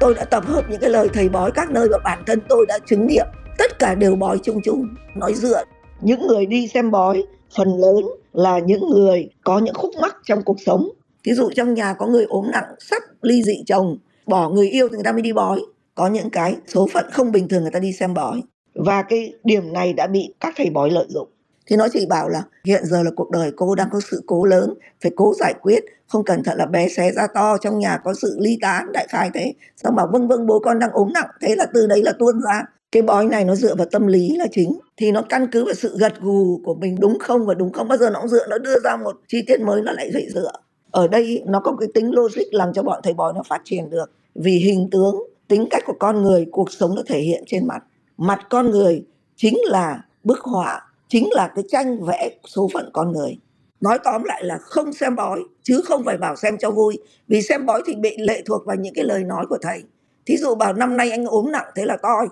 Tôi 0.00 0.14
đã 0.14 0.24
tập 0.24 0.46
hợp 0.46 0.62
những 0.70 0.80
cái 0.80 0.90
lời 0.90 1.08
thầy 1.12 1.28
bói 1.28 1.52
các 1.52 1.70
nơi 1.70 1.88
và 1.90 1.98
bản 2.04 2.22
thân 2.26 2.40
tôi 2.48 2.66
đã 2.68 2.78
chứng 2.86 3.06
nghiệm. 3.06 3.26
Tất 3.58 3.78
cả 3.78 3.94
đều 3.94 4.16
bói 4.16 4.38
chung 4.42 4.60
chung, 4.64 4.88
nói 5.14 5.34
dựa. 5.34 5.64
Những 6.00 6.26
người 6.26 6.46
đi 6.46 6.68
xem 6.68 6.90
bói 6.90 7.24
phần 7.56 7.68
lớn 7.80 8.04
là 8.32 8.58
những 8.58 8.90
người 8.90 9.28
có 9.44 9.58
những 9.58 9.74
khúc 9.74 9.90
mắc 10.00 10.16
trong 10.24 10.42
cuộc 10.42 10.56
sống 10.66 10.88
ví 11.24 11.32
dụ 11.32 11.50
trong 11.50 11.74
nhà 11.74 11.94
có 11.94 12.06
người 12.06 12.24
ốm 12.24 12.50
nặng, 12.50 12.74
sắp 12.78 13.02
ly 13.22 13.42
dị 13.42 13.62
chồng, 13.66 13.98
bỏ 14.26 14.48
người 14.48 14.68
yêu 14.68 14.88
thì 14.88 14.94
người 14.94 15.04
ta 15.04 15.12
mới 15.12 15.22
đi 15.22 15.32
bói. 15.32 15.60
Có 15.94 16.06
những 16.06 16.30
cái 16.30 16.56
số 16.66 16.88
phận 16.92 17.04
không 17.12 17.32
bình 17.32 17.48
thường 17.48 17.62
người 17.62 17.70
ta 17.70 17.78
đi 17.78 17.92
xem 17.92 18.14
bói. 18.14 18.42
Và 18.74 19.02
cái 19.02 19.32
điểm 19.44 19.72
này 19.72 19.92
đã 19.92 20.06
bị 20.06 20.34
các 20.40 20.54
thầy 20.56 20.70
bói 20.70 20.90
lợi 20.90 21.06
dụng. 21.08 21.28
Thì 21.66 21.76
nó 21.76 21.88
chỉ 21.92 22.06
bảo 22.06 22.28
là 22.28 22.42
hiện 22.64 22.84
giờ 22.84 23.02
là 23.02 23.10
cuộc 23.16 23.30
đời 23.30 23.52
cô 23.56 23.74
đang 23.74 23.88
có 23.92 24.00
sự 24.10 24.22
cố 24.26 24.44
lớn, 24.44 24.74
phải 25.02 25.12
cố 25.16 25.34
giải 25.38 25.54
quyết, 25.62 25.84
không 26.08 26.24
cẩn 26.24 26.42
thận 26.42 26.58
là 26.58 26.66
bé 26.66 26.88
xé 26.88 27.12
ra 27.12 27.26
to, 27.34 27.56
trong 27.60 27.78
nhà 27.78 28.00
có 28.04 28.14
sự 28.14 28.36
ly 28.40 28.58
tán, 28.62 28.92
đại 28.92 29.06
khai 29.08 29.30
thế. 29.34 29.52
Xong 29.76 29.94
bảo 29.96 30.08
vâng 30.12 30.28
vâng 30.28 30.46
bố 30.46 30.58
con 30.58 30.78
đang 30.78 30.90
ốm 30.92 31.12
nặng, 31.12 31.28
thế 31.40 31.56
là 31.56 31.66
từ 31.74 31.86
đấy 31.86 32.02
là 32.02 32.12
tuôn 32.18 32.40
ra. 32.40 32.62
Cái 32.92 33.02
bói 33.02 33.26
này 33.26 33.44
nó 33.44 33.54
dựa 33.54 33.74
vào 33.74 33.86
tâm 33.90 34.06
lý 34.06 34.36
là 34.36 34.46
chính. 34.52 34.78
Thì 34.96 35.12
nó 35.12 35.22
căn 35.28 35.46
cứ 35.52 35.64
vào 35.64 35.74
sự 35.74 35.96
gật 35.98 36.20
gù 36.20 36.60
của 36.64 36.74
mình, 36.74 36.96
đúng 37.00 37.18
không? 37.18 37.46
Và 37.46 37.54
đúng 37.54 37.72
không? 37.72 37.88
Bao 37.88 37.98
giờ 37.98 38.10
nó 38.10 38.20
cũng 38.20 38.28
dựa, 38.28 38.46
nó 38.46 38.58
đưa 38.58 38.80
ra 38.84 38.96
một 38.96 39.16
chi 39.28 39.44
tiết 39.46 39.60
mới, 39.60 39.82
nó 39.82 39.92
lại 39.92 40.12
dậy 40.12 40.28
dựa 40.34 40.52
ở 40.94 41.08
đây 41.08 41.42
nó 41.46 41.60
có 41.60 41.76
cái 41.80 41.88
tính 41.94 42.14
logic 42.14 42.52
làm 42.52 42.72
cho 42.72 42.82
bọn 42.82 43.00
thầy 43.02 43.14
bói 43.14 43.32
nó 43.32 43.42
phát 43.48 43.60
triển 43.64 43.90
được. 43.90 44.10
Vì 44.34 44.52
hình 44.52 44.88
tướng, 44.90 45.22
tính 45.48 45.66
cách 45.70 45.82
của 45.86 45.94
con 46.00 46.22
người, 46.22 46.46
cuộc 46.52 46.72
sống 46.72 46.94
nó 46.94 47.02
thể 47.06 47.20
hiện 47.20 47.44
trên 47.46 47.66
mặt. 47.66 47.82
Mặt 48.16 48.40
con 48.50 48.70
người 48.70 49.04
chính 49.36 49.58
là 49.64 50.04
bức 50.24 50.40
họa, 50.40 50.80
chính 51.08 51.28
là 51.32 51.48
cái 51.54 51.64
tranh 51.68 52.04
vẽ 52.04 52.30
số 52.44 52.68
phận 52.72 52.90
con 52.92 53.12
người. 53.12 53.38
Nói 53.80 53.98
tóm 54.04 54.24
lại 54.24 54.44
là 54.44 54.58
không 54.58 54.92
xem 54.92 55.16
bói, 55.16 55.40
chứ 55.62 55.80
không 55.84 56.04
phải 56.04 56.18
bảo 56.18 56.36
xem 56.36 56.58
cho 56.58 56.70
vui. 56.70 56.98
Vì 57.28 57.42
xem 57.42 57.66
bói 57.66 57.82
thì 57.86 57.94
bị 57.94 58.16
lệ 58.18 58.42
thuộc 58.46 58.66
vào 58.66 58.76
những 58.76 58.94
cái 58.94 59.04
lời 59.04 59.24
nói 59.24 59.46
của 59.48 59.58
thầy. 59.62 59.82
Thí 60.26 60.36
dụ 60.36 60.54
bảo 60.54 60.72
năm 60.72 60.96
nay 60.96 61.10
anh 61.10 61.24
ốm 61.24 61.52
nặng, 61.52 61.66
thế 61.74 61.84
là 61.84 61.96
toi 62.02 62.28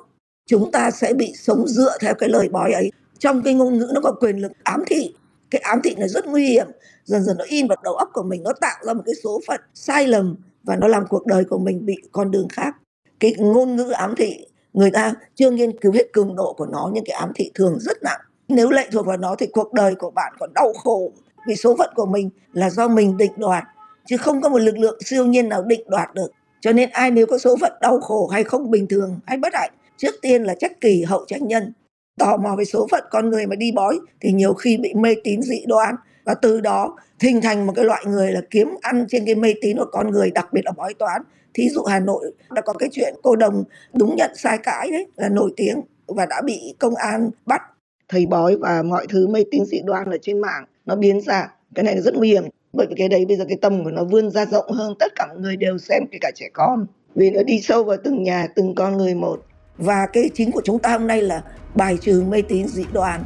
chúng 0.47 0.73
ta 0.73 0.91
sẽ 0.91 1.15
bị 1.15 1.33
sống 1.37 1.67
dựa 1.67 1.97
theo 2.01 2.15
cái 2.15 2.29
lời 2.29 2.49
bói 2.49 2.73
ấy. 2.73 2.93
Trong 3.19 3.43
cái 3.43 3.55
ngôn 3.55 3.79
ngữ 3.79 3.91
nó 3.95 4.01
có 4.01 4.13
quyền 4.21 4.37
lực 4.37 4.53
ám 4.63 4.83
thị 4.87 5.15
cái 5.53 5.61
ám 5.61 5.81
thị 5.85 5.95
này 5.99 6.09
rất 6.09 6.27
nguy 6.27 6.47
hiểm. 6.47 6.67
Dần 7.05 7.23
dần 7.23 7.37
nó 7.39 7.45
in 7.49 7.67
vào 7.67 7.77
đầu 7.85 7.95
óc 7.95 8.09
của 8.13 8.23
mình, 8.23 8.43
nó 8.43 8.53
tạo 8.61 8.77
ra 8.87 8.93
một 8.93 9.03
cái 9.07 9.15
số 9.25 9.41
phận 9.47 9.61
sai 9.75 10.07
lầm 10.07 10.37
và 10.63 10.77
nó 10.77 10.89
làm 10.89 11.05
cuộc 11.09 11.27
đời 11.27 11.45
của 11.45 11.59
mình 11.59 11.87
bị 11.87 11.97
con 12.13 12.31
đường 12.31 12.49
khác. 12.49 12.77
Cái 13.21 13.35
ngôn 13.39 13.77
ngữ 13.77 13.91
ám 13.91 14.15
thị, 14.17 14.47
người 14.73 14.91
ta 14.91 15.15
chưa 15.35 15.51
nghiên 15.51 15.79
cứu 15.81 15.93
hết 15.93 16.13
cường 16.13 16.37
độ 16.37 16.55
của 16.59 16.67
nó, 16.67 16.91
nhưng 16.93 17.05
cái 17.05 17.17
ám 17.17 17.33
thị 17.35 17.51
thường 17.55 17.79
rất 17.81 18.03
nặng. 18.03 18.21
Nếu 18.49 18.71
lệ 18.71 18.89
thuộc 18.93 19.07
vào 19.07 19.17
nó 19.17 19.35
thì 19.39 19.47
cuộc 19.47 19.73
đời 19.73 19.95
của 19.95 20.11
bạn 20.11 20.33
còn 20.39 20.51
đau 20.55 20.73
khổ, 20.73 21.13
vì 21.49 21.57
số 21.57 21.77
phận 21.79 21.91
của 21.95 22.07
mình 22.07 22.31
là 22.53 22.71
do 22.71 22.89
mình 22.89 23.17
định 23.17 23.33
đoạt, 23.37 23.65
chứ 24.07 24.17
không 24.17 24.41
có 24.41 24.49
một 24.49 24.59
lực 24.59 24.79
lượng 24.79 24.99
siêu 25.05 25.27
nhiên 25.27 25.49
nào 25.49 25.63
định 25.63 25.83
đoạt 25.87 26.15
được. 26.15 26.33
Cho 26.61 26.73
nên 26.73 26.91
ai 26.91 27.11
nếu 27.11 27.27
có 27.27 27.39
số 27.39 27.57
phận 27.61 27.73
đau 27.81 28.01
khổ 28.01 28.27
hay 28.27 28.45
không 28.45 28.71
bình 28.71 28.87
thường, 28.87 29.19
hay 29.27 29.37
bất 29.37 29.55
hạnh, 29.55 29.71
trước 29.97 30.15
tiên 30.23 30.43
là 30.43 30.55
trách 30.55 30.81
kỳ 30.81 31.03
hậu 31.03 31.25
trách 31.27 31.43
nhân 31.43 31.73
tò 32.19 32.37
mò 32.37 32.57
về 32.59 32.65
số 32.65 32.87
phận 32.91 33.05
con 33.11 33.31
người 33.31 33.47
mà 33.47 33.57
đi 33.57 33.73
bói 33.73 33.99
thì 34.21 34.33
nhiều 34.33 34.55
khi 34.55 34.77
bị 34.77 34.95
mê 34.95 35.15
tín 35.25 35.43
dị 35.43 35.65
đoan. 35.67 35.95
Và 36.25 36.35
từ 36.35 36.61
đó, 36.61 36.97
hình 37.21 37.41
thành 37.41 37.67
một 37.67 37.73
cái 37.77 37.85
loại 37.85 38.05
người 38.07 38.33
là 38.33 38.41
kiếm 38.51 38.69
ăn 38.81 39.07
trên 39.09 39.27
cái 39.27 39.35
mê 39.35 39.55
tín 39.61 39.77
của 39.77 39.87
con 39.93 40.11
người, 40.11 40.31
đặc 40.31 40.53
biệt 40.53 40.63
là 40.65 40.73
bói 40.77 40.95
toán. 40.95 41.23
Thí 41.55 41.69
dụ 41.69 41.83
hà 41.83 42.01
nội 42.01 42.33
đã 42.51 42.63
có 42.63 42.73
cái 42.73 42.89
chuyện 42.93 43.15
cô 43.23 43.37
đồng 43.37 43.65
đúng 43.93 44.17
nhận 44.17 44.31
sai 44.37 44.59
cãi 44.59 44.91
đấy, 44.91 45.07
là 45.17 45.29
nổi 45.29 45.53
tiếng 45.57 45.81
và 46.07 46.27
đã 46.27 46.43
bị 46.45 46.75
công 46.79 46.95
an 46.95 47.31
bắt. 47.47 47.63
Thầy 48.09 48.27
bói 48.27 48.57
và 48.57 48.83
mọi 48.83 49.07
thứ 49.09 49.29
mê 49.29 49.45
tín 49.51 49.65
dị 49.65 49.81
đoan 49.85 50.11
ở 50.11 50.19
trên 50.23 50.39
mạng 50.39 50.65
nó 50.87 50.97
biến 50.97 51.21
ra 51.21 51.49
cái 51.75 51.85
này 51.85 52.01
rất 52.01 52.15
nguy 52.15 52.29
hiểm. 52.29 52.45
Bởi 52.73 52.87
vì 52.91 52.95
cái 52.99 53.09
đấy 53.09 53.25
bây 53.27 53.37
giờ 53.37 53.45
cái 53.49 53.59
tầm 53.61 53.85
của 53.85 53.91
nó 53.91 54.05
vươn 54.05 54.31
ra 54.31 54.47
rộng 54.47 54.71
hơn, 54.71 54.95
tất 54.99 55.13
cả 55.17 55.27
mọi 55.29 55.39
người 55.39 55.57
đều 55.57 55.79
xem, 55.79 56.03
kể 56.11 56.19
cả 56.21 56.31
trẻ 56.35 56.49
con. 56.53 56.87
Vì 57.15 57.31
nó 57.31 57.43
đi 57.43 57.61
sâu 57.61 57.85
vào 57.85 57.97
từng 58.05 58.23
nhà, 58.23 58.47
từng 58.55 58.75
con 58.75 58.97
người 58.97 59.15
một 59.15 59.45
và 59.83 60.07
cái 60.13 60.31
chính 60.35 60.53
của 60.53 60.63
chúng 60.65 60.79
ta 60.79 60.93
hôm 60.93 61.07
nay 61.07 61.23
là 61.23 61.43
bài 61.75 61.99
trừ 62.01 62.25
mê 62.29 62.43
tín 62.43 62.69
dị 62.69 62.85
đoan 62.93 63.21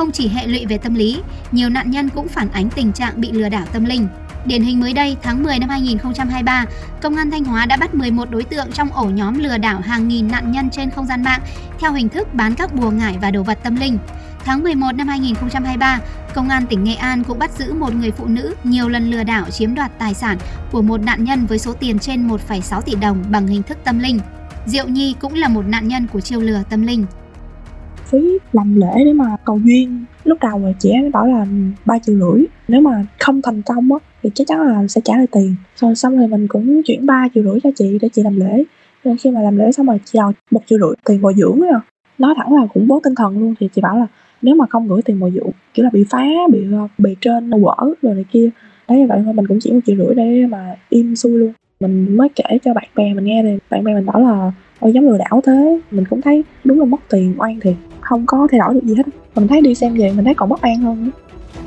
không 0.00 0.12
chỉ 0.12 0.28
hệ 0.28 0.46
lụy 0.46 0.66
về 0.66 0.78
tâm 0.78 0.94
lý, 0.94 1.22
nhiều 1.52 1.68
nạn 1.68 1.90
nhân 1.90 2.08
cũng 2.08 2.28
phản 2.28 2.48
ánh 2.52 2.70
tình 2.70 2.92
trạng 2.92 3.20
bị 3.20 3.32
lừa 3.32 3.48
đảo 3.48 3.66
tâm 3.72 3.84
linh. 3.84 4.08
Điển 4.44 4.62
hình 4.62 4.80
mới 4.80 4.92
đây, 4.92 5.16
tháng 5.22 5.42
10 5.42 5.58
năm 5.58 5.68
2023, 5.68 6.66
Công 7.02 7.16
an 7.16 7.30
Thanh 7.30 7.44
Hóa 7.44 7.66
đã 7.66 7.76
bắt 7.76 7.94
11 7.94 8.30
đối 8.30 8.44
tượng 8.44 8.72
trong 8.72 8.92
ổ 8.92 9.04
nhóm 9.04 9.38
lừa 9.38 9.58
đảo 9.58 9.80
hàng 9.80 10.08
nghìn 10.08 10.28
nạn 10.28 10.52
nhân 10.52 10.70
trên 10.70 10.90
không 10.90 11.06
gian 11.06 11.22
mạng 11.22 11.40
theo 11.80 11.92
hình 11.92 12.08
thức 12.08 12.34
bán 12.34 12.54
các 12.54 12.74
bùa 12.74 12.90
ngải 12.90 13.18
và 13.20 13.30
đồ 13.30 13.42
vật 13.42 13.58
tâm 13.62 13.76
linh. 13.76 13.98
Tháng 14.44 14.62
11 14.62 14.92
năm 14.92 15.08
2023, 15.08 16.00
Công 16.34 16.48
an 16.48 16.66
tỉnh 16.66 16.84
Nghệ 16.84 16.94
An 16.94 17.24
cũng 17.24 17.38
bắt 17.38 17.50
giữ 17.58 17.72
một 17.72 17.94
người 17.94 18.10
phụ 18.10 18.26
nữ 18.26 18.54
nhiều 18.64 18.88
lần 18.88 19.10
lừa 19.10 19.22
đảo 19.22 19.50
chiếm 19.50 19.74
đoạt 19.74 19.98
tài 19.98 20.14
sản 20.14 20.38
của 20.72 20.82
một 20.82 21.00
nạn 21.00 21.24
nhân 21.24 21.46
với 21.46 21.58
số 21.58 21.72
tiền 21.72 21.98
trên 21.98 22.28
1,6 22.28 22.80
tỷ 22.80 22.94
đồng 22.94 23.24
bằng 23.30 23.46
hình 23.46 23.62
thức 23.62 23.78
tâm 23.84 23.98
linh. 23.98 24.18
Diệu 24.66 24.88
Nhi 24.88 25.14
cũng 25.20 25.34
là 25.34 25.48
một 25.48 25.62
nạn 25.68 25.88
nhân 25.88 26.06
của 26.12 26.20
chiêu 26.20 26.40
lừa 26.40 26.62
tâm 26.70 26.82
linh. 26.82 27.04
Phí 28.04 28.38
làm 28.52 28.80
lễ 28.80 29.04
để 29.04 29.12
mà 29.12 29.36
cầu 29.44 29.60
duyên. 29.64 30.04
Lúc 30.24 30.38
đầu 30.40 30.58
là 30.58 30.72
chị 30.78 30.90
ấy 30.90 31.10
bảo 31.10 31.26
là 31.26 31.46
ba 31.84 31.98
triệu 31.98 32.16
rưỡi. 32.18 32.44
Nếu 32.68 32.80
mà 32.80 33.04
không 33.18 33.42
thành 33.42 33.62
công 33.62 33.92
á, 33.92 33.98
thì 34.22 34.30
chắc 34.34 34.46
chắn 34.46 34.60
là 34.60 34.86
sẽ 34.88 35.00
trả 35.04 35.16
lại 35.16 35.26
tiền. 35.32 35.56
Rồi 35.76 35.94
xong 35.94 36.18
rồi 36.18 36.28
mình 36.28 36.48
cũng 36.48 36.82
chuyển 36.84 37.06
ba 37.06 37.28
triệu 37.34 37.44
rưỡi 37.44 37.60
cho 37.62 37.70
chị 37.76 37.98
để 38.02 38.08
chị 38.12 38.22
làm 38.22 38.40
lễ. 38.40 38.64
Nên 39.04 39.16
khi 39.16 39.30
mà 39.30 39.40
làm 39.40 39.56
lễ 39.56 39.72
xong 39.72 39.86
rồi 39.86 40.00
chị 40.04 40.18
đòi 40.18 40.32
một 40.50 40.62
triệu 40.66 40.78
rưỡi 40.78 40.94
tiền 41.04 41.22
bồi 41.22 41.34
dưỡng 41.36 41.60
á. 41.72 41.80
Nói 42.18 42.34
thẳng 42.36 42.54
là 42.54 42.66
cũng 42.74 42.88
bố 42.88 43.00
tinh 43.04 43.14
thần 43.14 43.38
luôn, 43.38 43.54
thì 43.60 43.68
chị 43.74 43.80
bảo 43.82 43.98
là 43.98 44.06
nếu 44.42 44.54
mà 44.54 44.66
không 44.70 44.88
gửi 44.88 45.02
tiền 45.02 45.20
bồi 45.20 45.30
dưỡng, 45.34 45.50
kiểu 45.74 45.84
là 45.84 45.90
bị 45.92 46.04
phá, 46.10 46.24
bị 46.52 46.58
ờ, 46.72 46.88
bị 46.98 47.16
trên 47.20 47.50
quở 47.50 47.94
rồi 48.02 48.14
này 48.14 48.24
kia. 48.32 48.50
Đấy, 48.88 49.06
vậy 49.06 49.20
thôi, 49.24 49.34
mình 49.34 49.46
cũng 49.46 49.58
chỉ 49.60 49.72
một 49.72 49.80
triệu 49.86 49.96
rưỡi 49.96 50.14
để 50.14 50.46
mà 50.46 50.74
im 50.88 51.16
xuôi 51.16 51.32
luôn 51.32 51.52
mình 51.80 52.16
mới 52.16 52.28
kể 52.28 52.58
cho 52.64 52.74
bạn 52.74 52.84
bè 52.94 53.14
mình 53.14 53.24
nghe 53.24 53.42
thì 53.42 53.58
bạn 53.70 53.84
bè 53.84 53.94
mình 53.94 54.06
bảo 54.06 54.20
là 54.20 54.52
ôi 54.80 54.92
giống 54.92 55.08
lừa 55.08 55.18
đảo 55.18 55.40
thế. 55.46 55.80
Mình 55.90 56.04
cũng 56.10 56.22
thấy 56.22 56.44
đúng 56.64 56.78
là 56.78 56.84
mất 56.84 57.00
tiền 57.08 57.34
oan 57.38 57.60
thiệt 57.60 57.74
không 58.00 58.26
có 58.26 58.48
thay 58.50 58.60
đổi 58.60 58.74
được 58.74 58.84
gì 58.84 58.94
hết. 58.94 59.02
Mình 59.34 59.48
thấy 59.48 59.60
đi 59.60 59.74
xem 59.74 59.94
về 59.94 60.12
mình 60.12 60.24
thấy 60.24 60.34
còn 60.34 60.48
mất 60.48 60.60
an 60.60 60.76
hơn 60.76 61.10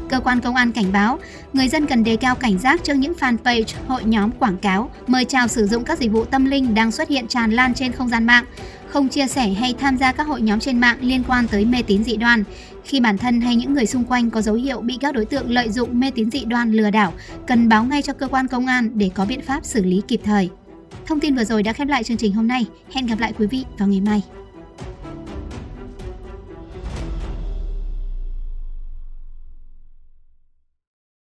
Cơ 0.09 0.19
quan 0.19 0.41
công 0.41 0.55
an 0.55 0.71
cảnh 0.71 0.85
báo, 0.93 1.19
người 1.53 1.67
dân 1.67 1.85
cần 1.85 2.03
đề 2.03 2.15
cao 2.15 2.35
cảnh 2.35 2.59
giác 2.59 2.83
trước 2.83 2.93
những 2.93 3.13
fanpage, 3.19 3.75
hội 3.87 4.01
nhóm 4.05 4.31
quảng 4.39 4.57
cáo, 4.57 4.89
mời 5.07 5.25
chào 5.25 5.47
sử 5.47 5.67
dụng 5.67 5.83
các 5.83 5.99
dịch 5.99 6.11
vụ 6.11 6.25
tâm 6.25 6.45
linh 6.45 6.75
đang 6.75 6.91
xuất 6.91 7.09
hiện 7.09 7.27
tràn 7.27 7.51
lan 7.51 7.73
trên 7.73 7.91
không 7.91 8.09
gian 8.09 8.25
mạng, 8.25 8.45
không 8.93 9.09
chia 9.09 9.27
sẻ 9.27 9.49
hay 9.49 9.73
tham 9.79 9.97
gia 9.97 10.11
các 10.11 10.27
hội 10.27 10.41
nhóm 10.41 10.59
trên 10.59 10.79
mạng 10.79 10.97
liên 11.01 11.23
quan 11.27 11.47
tới 11.47 11.65
mê 11.65 11.81
tín 11.87 12.03
dị 12.03 12.15
đoan. 12.15 12.43
Khi 12.83 12.99
bản 12.99 13.17
thân 13.17 13.41
hay 13.41 13.55
những 13.55 13.73
người 13.73 13.85
xung 13.85 14.03
quanh 14.03 14.29
có 14.29 14.41
dấu 14.41 14.55
hiệu 14.55 14.81
bị 14.81 14.97
các 15.01 15.15
đối 15.15 15.25
tượng 15.25 15.51
lợi 15.51 15.69
dụng 15.69 15.99
mê 15.99 16.11
tín 16.15 16.31
dị 16.31 16.45
đoan 16.45 16.71
lừa 16.71 16.89
đảo, 16.89 17.13
cần 17.47 17.69
báo 17.69 17.83
ngay 17.83 18.01
cho 18.01 18.13
cơ 18.13 18.27
quan 18.27 18.47
công 18.47 18.65
an 18.65 18.91
để 18.93 19.09
có 19.15 19.25
biện 19.25 19.41
pháp 19.41 19.65
xử 19.65 19.83
lý 19.83 20.01
kịp 20.07 20.21
thời. 20.23 20.49
Thông 21.05 21.19
tin 21.19 21.35
vừa 21.35 21.43
rồi 21.43 21.63
đã 21.63 21.73
khép 21.73 21.87
lại 21.87 22.03
chương 22.03 22.17
trình 22.17 22.33
hôm 22.33 22.47
nay. 22.47 22.65
Hẹn 22.93 23.05
gặp 23.05 23.19
lại 23.19 23.33
quý 23.39 23.47
vị 23.47 23.65
vào 23.77 23.87
ngày 23.87 24.01
mai. 24.01 24.21